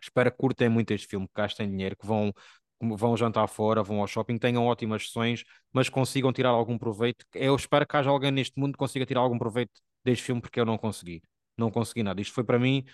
[0.01, 2.33] Espero que curtem muito este filme, que gastem dinheiro, que vão,
[2.81, 7.25] vão jantar fora, vão ao shopping, tenham ótimas sessões, mas consigam tirar algum proveito.
[7.35, 9.73] Eu espero que haja alguém neste mundo que consiga tirar algum proveito
[10.05, 11.23] deste filme, porque eu não consegui.
[11.57, 12.21] Não consegui nada.
[12.21, 12.85] Isto foi para mim,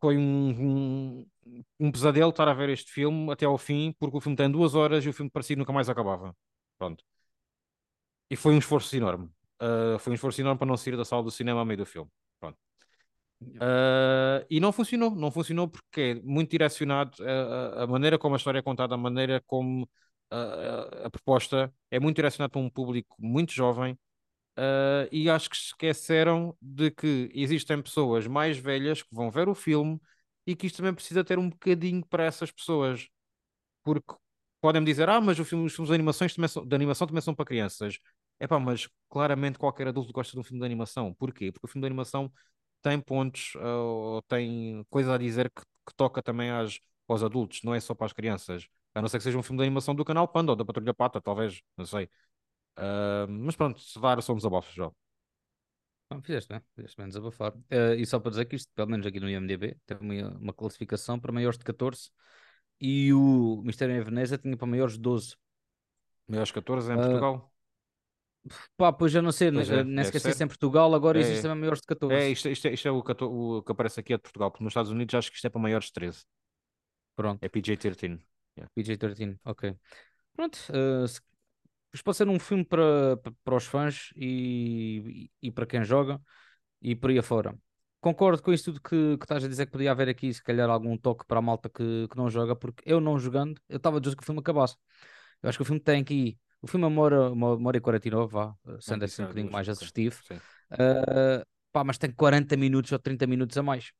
[0.00, 1.26] foi um, um,
[1.80, 4.74] um pesadelo estar a ver este filme até ao fim, porque o filme tem duas
[4.74, 6.36] horas e o filme parecia que nunca mais acabava.
[6.78, 7.04] Pronto.
[8.30, 9.26] E foi um esforço enorme.
[9.62, 11.86] Uh, foi um esforço enorme para não sair da sala do cinema a meio do
[11.86, 12.10] filme.
[13.56, 18.38] Uh, e não funcionou, não funcionou porque é muito direcionado a, a, maneira como a
[18.38, 19.88] história é contada, a maneira como
[20.30, 23.92] a, a, proposta é muito direcionada para um público muito jovem
[24.58, 29.54] uh, e acho que esqueceram de que existem pessoas mais velhas que vão ver o
[29.54, 30.00] filme
[30.46, 33.08] e que isto também precisa ter um bocadinho para essas pessoas,
[33.84, 34.14] porque
[34.60, 37.34] podem-me dizer, ah, mas filme, os filmes de, animações também são, de animação também são
[37.34, 37.98] para crianças.
[38.40, 41.14] É pá, mas claramente qualquer adulto gosta de um filme de animação.
[41.14, 41.52] Porquê?
[41.52, 42.32] Porque o filme de animação
[42.84, 47.74] tem pontos ou tem coisa a dizer que, que toca também às, aos adultos, não
[47.74, 48.68] é só para as crianças.
[48.94, 50.94] A não ser que seja um filme de animação do canal Panda ou da Patrulha
[50.94, 52.04] Pata, talvez, não sei.
[52.78, 54.90] Uh, mas pronto, se dar são desabafos já.
[56.10, 57.52] Ah, fizeste bem, fizeste bem desabafar.
[57.54, 60.52] Uh, e só para dizer que isto, pelo menos aqui no IMDB, tem uma, uma
[60.52, 62.10] classificação para maiores de 14
[62.80, 65.36] e o Mistério em Veneza tinha para maiores de 12.
[66.28, 67.53] Maiores de 14 em Uh, Portugal?
[68.76, 71.22] Pá, pois já não sei, Pois é, nem sequer sei se em Portugal agora É,
[71.22, 71.42] existe é.
[71.42, 72.14] também maiores de 14.
[72.14, 74.64] É, isto, isto, é- isto é o, o que aparece aqui é de Portugal, porque
[74.64, 76.24] nos Estados Unidos acho que isto é para maiores de 13.
[77.16, 77.44] Pronto.
[77.44, 78.18] É PJ-13.
[78.56, 78.70] Yeah.
[78.74, 79.74] PG-13, ok.
[80.34, 81.20] Pronto, uh, se-
[81.92, 85.84] isto pode ser um filme para, para, para os fãs e, e, e para quem
[85.84, 86.20] joga
[86.82, 87.56] e por aí afora.
[88.00, 90.68] Concordo com isso tudo que, que estás a dizer que podia haver aqui, se calhar,
[90.68, 93.96] algum toque para a malta que, que não joga, porque eu não jogando, eu estava
[93.96, 94.76] a dizer que o filme acabasse.
[95.42, 96.38] Eu acho que o filme tem aqui.
[96.64, 99.52] O filme é uma hora, uma, uma hora e 49, vá, sendo assim um bocadinho
[99.52, 100.18] mais assertivo.
[100.72, 103.92] Uh, pá, mas tem 40 minutos ou 30 minutos a mais.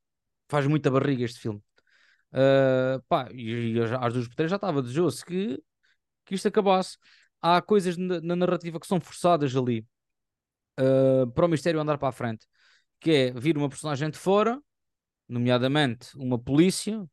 [0.48, 1.62] Faz muita barriga este filme.
[2.32, 5.62] Uh, pá, e, e às duas por três já estava desejoso que,
[6.24, 6.96] que isto acabasse.
[7.42, 9.86] Há coisas na, na narrativa que são forçadas ali
[10.80, 12.46] uh, para o mistério andar para a frente,
[12.98, 14.58] que é vir uma personagem de fora,
[15.28, 17.06] nomeadamente uma polícia,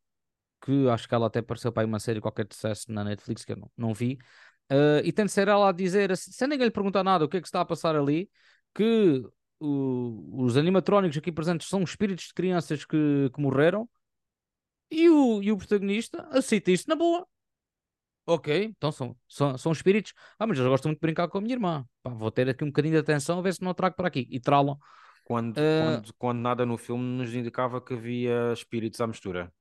[0.61, 3.43] que acho que ela até apareceu para aí uma série qualquer de sucesso na Netflix
[3.43, 4.17] que eu não, não vi,
[4.71, 7.37] uh, e tem de ser ela a dizer, sem ninguém lhe perguntar nada o que
[7.37, 8.29] é que está a passar ali,
[8.75, 9.23] que
[9.59, 13.89] o- os animatrónicos aqui presentes são espíritos de crianças que, que morreram
[14.89, 17.27] e o, e o protagonista aceita isto na boa.
[18.25, 20.13] Ok, então são, são, são espíritos.
[20.39, 21.85] Ah, mas eu gosto muito de brincar com a minha irmã.
[22.03, 24.07] Pá, vou ter aqui um bocadinho de atenção a ver se não a trago para
[24.07, 24.27] aqui.
[24.29, 24.77] E trala.
[25.23, 29.51] Quando, Ah, quando, quando nada no filme nos indicava que havia espíritos à mistura.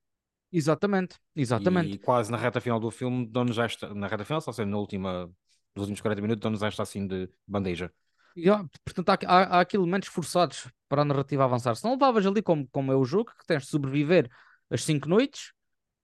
[0.53, 1.95] Exatamente, exatamente.
[1.95, 4.77] E quase na reta final do filme, dão-nos esta, na reta final, só seja na
[4.79, 5.27] última,
[5.75, 7.93] nos últimos 40 minutos, dão-nos esta assim de bandeja.
[8.37, 8.47] E,
[8.85, 11.75] portanto, há, aqui- há, há aqui elementos forçados para a narrativa avançar.
[11.75, 14.31] Se não levavas ali como, como é o jogo, que tens de sobreviver
[14.71, 15.53] as 5 noites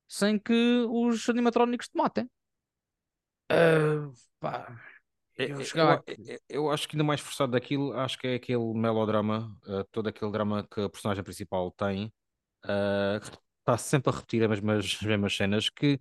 [0.09, 2.29] sem que os animatrónicos te matem.
[3.49, 4.77] Ah, pá,
[5.39, 8.19] É- eu é- chegava Eu, aqui- é- eu acho que ainda mais forçado daquilo, acho
[8.19, 12.13] que é aquele melodrama, eh, todo aquele drama que a personagem principal tem,
[13.21, 13.31] que
[13.67, 16.01] está sempre a repetir as mesmas, as mesmas cenas, que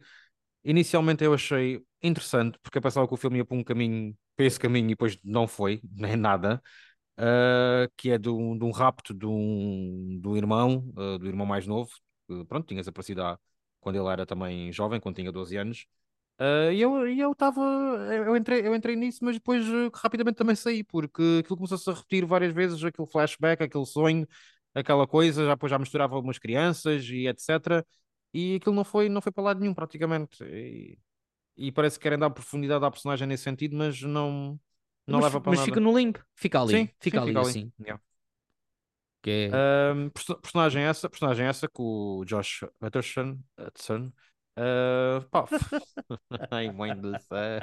[0.63, 4.45] inicialmente eu achei interessante, porque eu pensava que o filme ia para um caminho, para
[4.45, 6.62] esse caminho, e depois não foi, nem nada,
[7.17, 11.45] eh, que é de um, de um rapto de um, do irmão, eh, do irmão
[11.47, 11.91] mais novo,
[12.28, 13.39] que, pronto, tinha desaparecido há-
[13.82, 15.88] quando ele era também jovem, quando tinha 12 anos,
[16.39, 20.56] ah, E eu e eu estava, eu entrei, eu entrei nisso, mas depois rapidamente também
[20.56, 24.28] saí, porque aquilo começou-se a repetir várias vezes, aquele flashback, aquele sonho,
[24.76, 27.86] aquela coisa, já depois já misturava umas crianças e etc.
[28.34, 30.44] E aquilo não foi, não foi para lado nenhum, praticamente.
[30.44, 31.00] E,
[31.58, 34.60] e parece que querem dar profundidade à personagem nesse sentido, mas não,
[35.08, 35.92] não mas, leva para mas fica nada.
[35.92, 37.50] no limbo, fica ali, Sim, fica sim, ali fica ali.
[37.50, 37.72] assim.
[37.80, 38.02] Yeah.
[39.22, 44.12] Que é, perso- personagem essa, personagem essa que o Josh Hutcherson, Hudson,
[44.56, 45.46] ah, pá,
[46.52, 47.60] ai mãe do céu,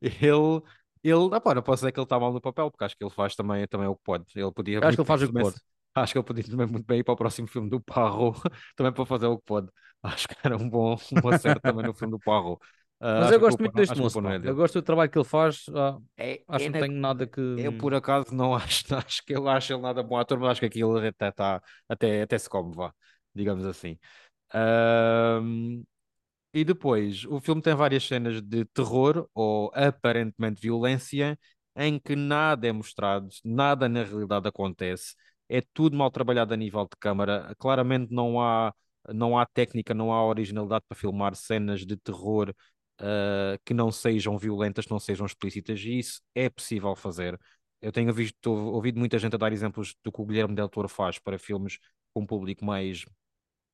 [0.00, 0.62] ele,
[1.02, 3.04] ele, ah, pá, não posso dizer que ele está mal no papel, porque acho que
[3.04, 5.32] ele faz também, também o que pode, ele podia acho que ele faz o que
[5.32, 5.56] pode.
[5.94, 8.40] Acho que ele podia também muito bem ir para o próximo filme do Poirot,
[8.76, 9.68] também para fazer o que pode,
[10.02, 12.60] acho que era um bom, um acerto também no filme do Poirot.
[13.00, 15.66] Ah, Mas eu gosto muito deste moço, é Eu gosto do trabalho que ele faz.
[15.74, 17.40] ah, É, acho é que não na- tenho nada que.
[17.56, 20.50] eu, por acaso, não acho, não acho que eu acho ele nada bom ator, mas
[20.52, 22.94] acho que aquilo até, tá, até, até se come, vá,
[23.34, 23.98] digamos assim.
[24.54, 25.84] Ahm,
[26.54, 31.38] e depois, o filme tem várias cenas de terror ou aparentemente violência,
[31.76, 35.14] em que nada é mostrado, nada na realidade acontece,
[35.48, 37.54] é tudo mal trabalhado a nível de câmara.
[37.58, 38.72] Claramente não há,
[39.12, 42.54] não há técnica, não há originalidade para filmar cenas de terror
[42.98, 47.38] ah, que não sejam violentas, não sejam explícitas, e isso é possível fazer.
[47.80, 50.88] Eu tenho visto, ouvido muita gente a dar exemplos do que o Guilherme Del Toro
[50.88, 51.78] faz para filmes
[52.12, 53.04] com um público mais,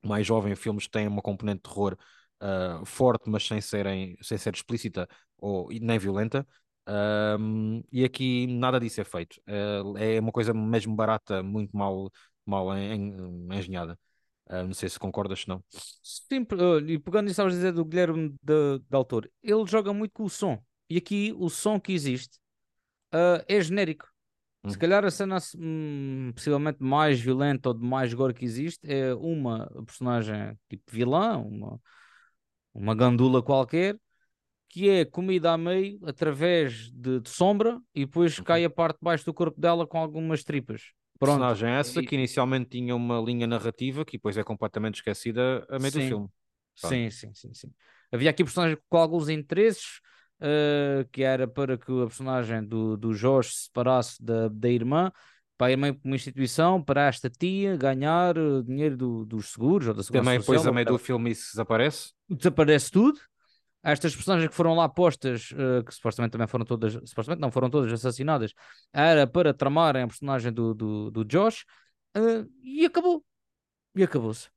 [0.05, 1.97] mais jovem, filmes que têm uma componente de terror
[2.41, 6.47] ah, forte, mas sem serem, sem ser explícita ou nem violenta.
[6.93, 9.41] Ahm, e aqui nada disso é feito.
[9.47, 12.11] Ah, é uma coisa mesmo barata, muito mal,
[12.45, 13.15] mal en-
[13.51, 13.99] en- engenhada.
[14.49, 15.63] Ah, não sei se concordas, se não.
[16.29, 19.93] Pe- olha, e pegando isso, estavas a dizer do Guilherme de, de Autor, ele joga
[19.93, 20.63] muito com o som.
[20.89, 22.39] E aqui o som que existe
[23.13, 24.09] ah, é genérico.
[24.69, 24.81] Se Hum.
[24.81, 29.67] calhar a cena hum, possivelmente mais violenta ou de mais gore que existe é uma
[29.87, 31.81] personagem tipo vilã, uma,
[32.75, 33.99] uma gandula qualquer,
[34.71, 38.45] que é comida a meio através de, de sombra e depois Uhum.
[38.45, 40.93] cai a parte de baixo do corpo dela com algumas tripas.
[41.19, 41.43] Pronto.
[41.43, 45.79] Personagem essa E- que inicialmente tinha uma linha narrativa que depois é completamente esquecida a
[45.79, 46.09] meio do Sim.
[46.09, 46.29] filme.
[46.81, 46.95] Pronto.
[46.95, 47.73] Sim, sim, sim, sim.
[48.13, 50.01] Havia aqui personagens com alguns interesses,
[50.41, 55.13] eh, que era para que a personagem do, do Jorge se separasse da, da irmã,
[55.59, 59.89] para a irmã para uma instituição, para esta tia ganhar eh, dinheiro do- dos seguros
[59.89, 60.65] ou da segurança Também social.
[60.65, 62.13] depois a meio do filme isso desaparece.
[62.29, 63.21] Desaparece tudo.
[63.83, 67.71] Estas personagens que foram lá postas, eh, que supostamente também foram todas, supostamente não foram
[67.71, 68.53] todas assassinadas,
[68.93, 71.65] era para tramarem a personagem do, do, do Josh,
[72.15, 73.25] eh, e acabou.
[73.95, 74.49] E acabou-se.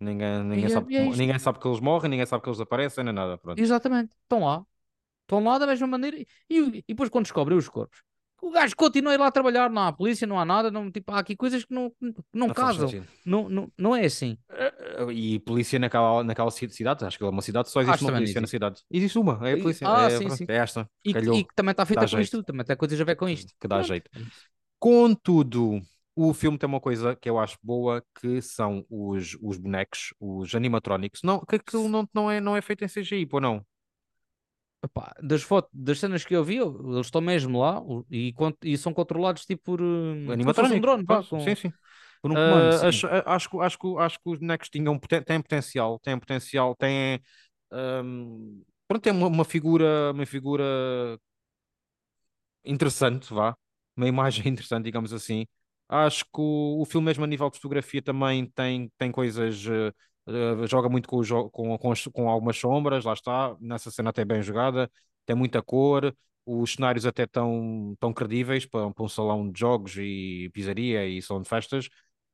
[0.00, 2.60] Ninguém, ninguém, E é- sabe, é ninguém sabe que eles morrem, ninguém sabe que eles
[2.60, 3.38] aparecem, nem nada.
[3.38, 3.58] Pronto.
[3.58, 4.64] Exatamente, estão lá.
[5.22, 6.18] Estão lá da mesma maneira.
[6.18, 8.02] E, e depois, quando descobrem os corpos,
[8.44, 11.10] O gajo continua a ir lá trabalhar, não há polícia, não há nada, não, tipo,
[11.10, 12.90] há aqui coisas que não, não, não casam.
[13.24, 14.36] Não, não, não é assim.
[14.50, 18.12] Eh, eh, e polícia naquela, naquela cidade, acho que é uma cidade, só existe uma
[18.12, 18.82] polícia na cidade.
[18.90, 19.88] Existe uma, é a polícia.
[19.88, 20.44] Ah, é, sim, sim.
[20.46, 20.86] é esta.
[21.02, 22.22] E, e que também está feita com jeito.
[22.22, 23.50] isto, também tem coisas a ver com isto.
[23.58, 24.10] Que dá jeito.
[24.78, 25.80] Contudo,
[26.14, 30.54] o filme tem uma coisa que eu acho boa, que são os, os bonecos, os
[30.54, 31.22] animatronics.
[31.22, 33.64] Não, que aquilo não, não, é, não é feito em CGI, pô, não.
[34.84, 38.92] Epá, das fotos, das cenas que eu vi, eles estão mesmo lá e, e são
[38.92, 40.76] controlados tipo por uh, animatrônico.
[40.76, 41.72] Um drone, pá, com, sim, sim.
[42.20, 46.18] Por um comando, uh, acho, acho, acho, acho que os bonecos tinham, têm potencial, têm
[46.18, 47.18] potencial, têm,
[47.72, 51.18] um, pronto, tem uma, uma, figura, uma figura
[52.62, 53.56] interessante, vá,
[53.96, 55.46] uma imagem interessante, digamos assim.
[55.88, 59.94] Acho que o, o filme mesmo a nível de fotografia também tem, tem coisas uh,
[60.26, 64.42] Uh, joga muito com, com, com, com, algumas sombras, lá está, nessa cena até bem
[64.42, 64.90] jogada,
[65.26, 66.14] tem muita cor,
[66.46, 71.20] os cenários até tão, tão credíveis para, para um salão de jogos e pizzaria e
[71.20, 71.86] salão de festas,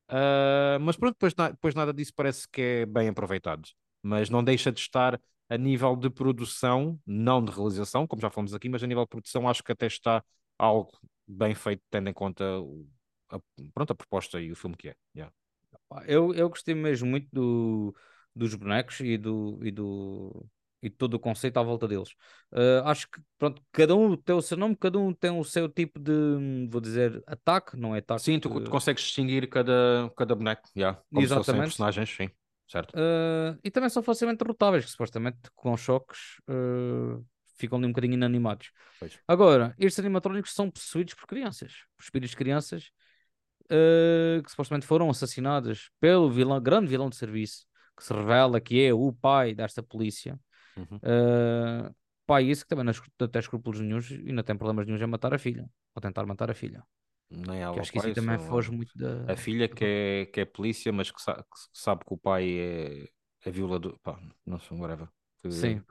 [0.09, 3.67] uh, mas pronto, depois, depois nada disso parece que é bem aproveitado,
[4.01, 8.53] mas não deixa de estar a nível de produção, não de realização, como já falamos
[8.53, 10.23] aqui, mas a nível de produção acho que até está
[10.57, 10.91] algo
[11.27, 12.45] bem feito, tendo em conta
[13.29, 13.39] a,
[13.73, 14.95] pronto, a proposta e o filme que é.
[15.15, 15.33] Yeah.
[16.05, 17.95] Eu, eu gostei mesmo muito do,
[18.35, 20.45] dos bonecos e do, e do
[20.81, 22.09] e todo o conceito à volta deles.
[22.51, 25.69] Uh, acho que pronto, cada um tem o seu nome, cada um tem o seu
[25.69, 28.23] tipo de, vou dizer, ataque, não é ataque.
[28.23, 31.45] Sim, tu, tu consegues distinguir cada, cada boneco, yeah, como Exatamente.
[31.45, 32.29] se fossem personagens, sim,
[32.67, 32.93] certo.
[32.93, 37.23] Uh, e também são facilmente derrotáveis, que supostamente com choques uh,
[37.57, 38.71] ficam ali um bocadinho inanimados.
[38.99, 39.19] Pois.
[39.27, 42.91] Agora, estes animatrónicos são possuídos por crianças, por espíritos de crianças,
[43.71, 47.65] uh, que supostamente foram assassinadas pelo vilão, grande vilão de serviço,
[47.97, 50.39] que se revela que é o pai desta polícia.
[50.75, 50.97] Uhum.
[50.97, 55.07] Uh, pai, isso que também não tem escrúpulos nenhums e não tem problemas nenhums em
[55.07, 56.83] matar a filha, ou tentar matar a filha.
[57.29, 59.31] Nem que acho que isso também foge muito da.
[59.31, 62.59] A filha que é, que é polícia, mas que sabe que, sabe que o pai
[62.59, 63.07] é,
[63.45, 63.97] é violador.
[64.03, 65.07] Pá, não sei, whatever.
[65.41, 65.49] Que...
[65.49, 65.81] Sim.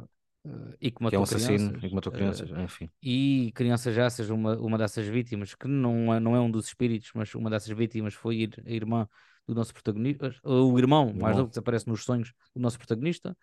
[0.81, 2.90] E que matou que é um assassino crianças, e que matou crianças, uh, enfim.
[3.03, 7.11] E crianças essas, uma, uma dessas vítimas, que não é, não é um dos espíritos,
[7.14, 9.07] mas uma dessas vítimas foi a irmã
[9.46, 13.37] do nosso protagonista, o irmão, mais novo que desaparece nos sonhos do nosso protagonista.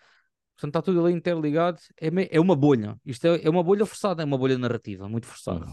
[0.55, 1.79] Portanto, está tudo ali interligado.
[2.01, 2.99] É, é uma bolha.
[3.05, 5.67] Isto é, é uma bolha forçada, é uma bolha narrativa, muito forçada.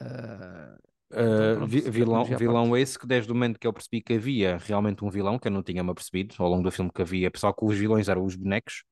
[0.00, 5.04] Uh, pronto, vilão, vilão esse que desde o momento que eu percebi que havia realmente
[5.04, 7.52] um vilão, que eu não tinha me apercebido ao longo do filme que havia, pessoal
[7.52, 8.84] que os vilões eram os bonecos,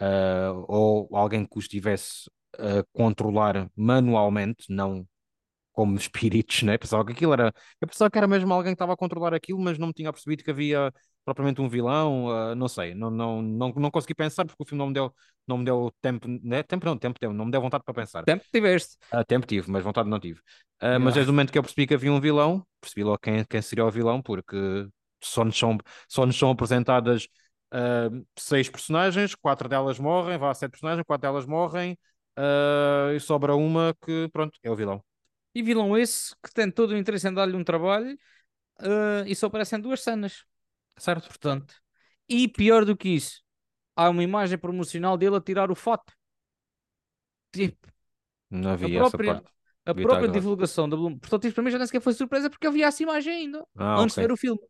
[0.00, 5.06] uh, ou alguém que os estivesse a controlar manualmente, não
[5.72, 6.76] como espíritos, né?
[6.76, 7.52] Pensava que aquilo era.
[7.80, 10.12] Eu pensava que era mesmo alguém que estava a controlar aquilo, mas não me tinha
[10.12, 10.92] percebido que havia
[11.24, 14.78] propriamente um vilão, uh, não sei, não, não, não, não consegui pensar porque o filme
[14.78, 15.14] não me deu,
[15.46, 16.62] não me deu tempo, né?
[16.62, 18.24] tempo não, tempo, tempo, não me deu vontade para pensar.
[18.24, 18.96] Tempo tiveste.
[19.12, 20.40] Uh, tempo tive, mas vontade não tive.
[20.82, 20.98] Uh.
[20.98, 23.60] Mas desde o momento que eu percebi que havia um vilão, percebi logo quem, quem
[23.60, 24.88] seria o vilão, porque
[25.22, 25.76] só nos são,
[26.08, 27.28] só nos são apresentadas
[27.72, 31.98] uh, seis personagens, quatro delas morrem, vá sete personagens, quatro delas morrem,
[32.38, 35.02] uh, e sobra uma que, pronto, é o vilão.
[35.54, 38.14] E vilão esse que tem todo o interesse em dar-lhe um trabalho
[38.80, 40.44] uh, e só aparecem duas cenas.
[40.96, 41.28] Certo.
[41.28, 41.74] Portanto,
[42.28, 43.42] e pior do que isso,
[43.96, 46.12] há uma imagem promocional dele a tirar o fato.
[47.52, 47.88] Tipo,
[48.50, 49.42] não havia a própria,
[49.84, 51.18] A própria divulgação da Bloom.
[51.18, 53.66] Portanto, isso para mim já nem sequer foi surpresa porque eu vi essa imagem ainda,
[53.76, 54.22] ah, antes okay.
[54.22, 54.60] de ver o filme.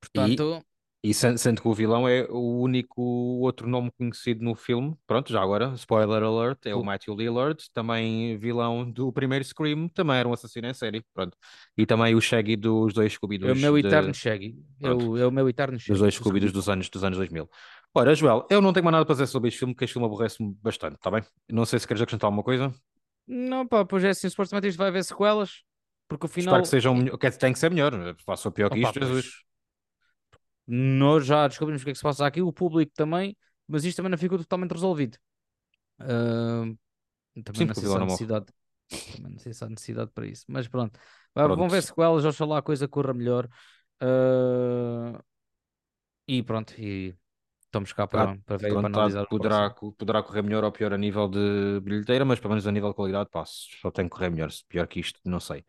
[0.00, 0.64] Portanto,
[1.02, 3.00] e sendo que o vilão é o único
[3.40, 8.36] outro nome conhecido no filme, pronto, já agora, spoiler alert, é o Matthew Lillard, também
[8.36, 11.34] vilão do primeiro Scream, também era um assassino em série, pronto.
[11.76, 15.26] E também o Shaggy dos dois scooby É o meu eterno Shaggy, é o, é
[15.26, 15.92] o meu eterno Shaggy.
[15.92, 17.48] Dos dois scooby dos anos, dos anos 2000.
[17.94, 20.06] Ora, Joel, eu não tenho mais nada para dizer sobre este filme, porque este filme
[20.06, 21.22] aborrece-me bastante, está bem?
[21.50, 22.70] Não sei se queres acrescentar alguma coisa.
[23.26, 25.62] Não, pá, pois é assim, supostamente isto vai haver sequelas,
[26.06, 26.52] porque o final...
[26.56, 29.49] Espero que sejam melhor, tem que ser melhor, faça o pior que isto, Jesus.
[30.72, 33.96] Nós já descobrimos o que é que se passa aqui, o público também, mas isto
[33.96, 35.18] também não ficou totalmente resolvido.
[36.00, 36.78] Uh,
[37.42, 38.46] também Sim, não sei se há necessidade.
[39.16, 40.96] Também não sei se há necessidade para isso, mas pronto.
[41.34, 41.56] pronto.
[41.56, 43.48] Vamos ver se com elas, oxalá a coisa corra melhor.
[44.00, 45.20] Uh,
[46.28, 47.16] e pronto, e
[47.62, 49.26] estamos cá para, para ver pronto, para analisar.
[49.26, 52.90] Poderá, poderá correr melhor ou pior a nível de bilheteira, mas pelo menos a nível
[52.90, 53.66] de qualidade, passo.
[53.80, 54.50] Só tem que correr melhor.
[54.68, 55.64] Pior que isto, não sei.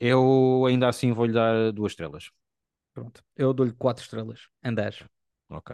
[0.00, 2.30] Eu ainda assim vou-lhe dar duas estrelas.
[2.98, 5.04] Pronto, eu dou-lhe 4 estrelas em 10.
[5.48, 5.72] Ok.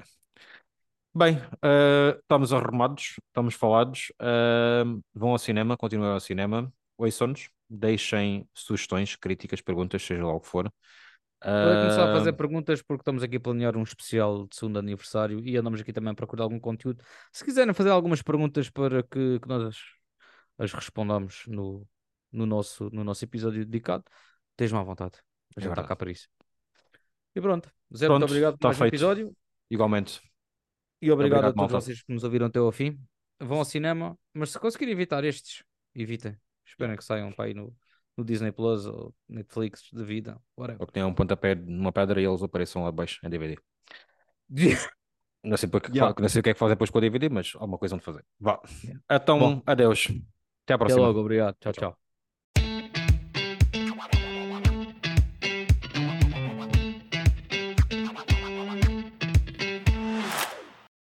[1.16, 4.12] Bem, uh, estamos arrumados, estamos falados.
[4.20, 6.72] Uh, vão ao cinema, continuem ao cinema.
[6.98, 10.72] Ouçam-nos, deixem sugestões, críticas, perguntas, seja lá o que for.
[11.60, 15.40] Vou começar a fazer perguntas porque estamos aqui a planear um especial de segundo aniversário
[15.44, 17.04] e andamos aqui também a procurar algum conteúdo.
[17.32, 19.76] Se quiserem fazer algumas perguntas para que, que nós
[20.58, 21.86] as respondamos no,
[22.32, 24.04] no nosso, no nosso episódio dedicado,
[24.52, 25.18] esteja-me à vontade.
[25.56, 25.84] A É gente está verdade.
[25.84, 26.28] cá para isso.
[27.34, 27.70] E pronto.
[27.96, 28.94] Zé, Pronto, muito obrigado por tá mais um feito.
[28.94, 29.36] episódio.
[29.70, 30.20] Igualmente.
[31.02, 31.80] E obrigado, Obrigado, a todos malta.
[31.80, 32.98] vocês que nos ouviram até ao fim.
[33.40, 35.62] Vão ao cinema, mas se conseguirem evitar estes,
[35.94, 36.36] evitem.
[36.66, 37.74] Esperem que saiam para aí no,
[38.16, 40.40] no Disney Plus ou Netflix de vida.
[40.56, 40.80] Whatever.
[40.80, 43.56] Ou que tenham um pontapé numa pedra e eles apareçam lá abaixo em DVD.
[45.44, 46.14] Não sei, porque, Yeah.
[46.18, 48.04] não sei o que é que fazem depois com o DVD, mas alguma coisa onde
[48.04, 48.24] fazer.
[48.40, 48.62] Vá.
[48.82, 49.02] Yeah.
[49.10, 49.62] Então, Bom.
[49.66, 50.06] adeus.
[50.64, 51.02] Até à Até próxima.
[51.02, 51.54] logo, obrigado.
[51.60, 51.90] Tchau, tchau.
[51.92, 52.03] tchau.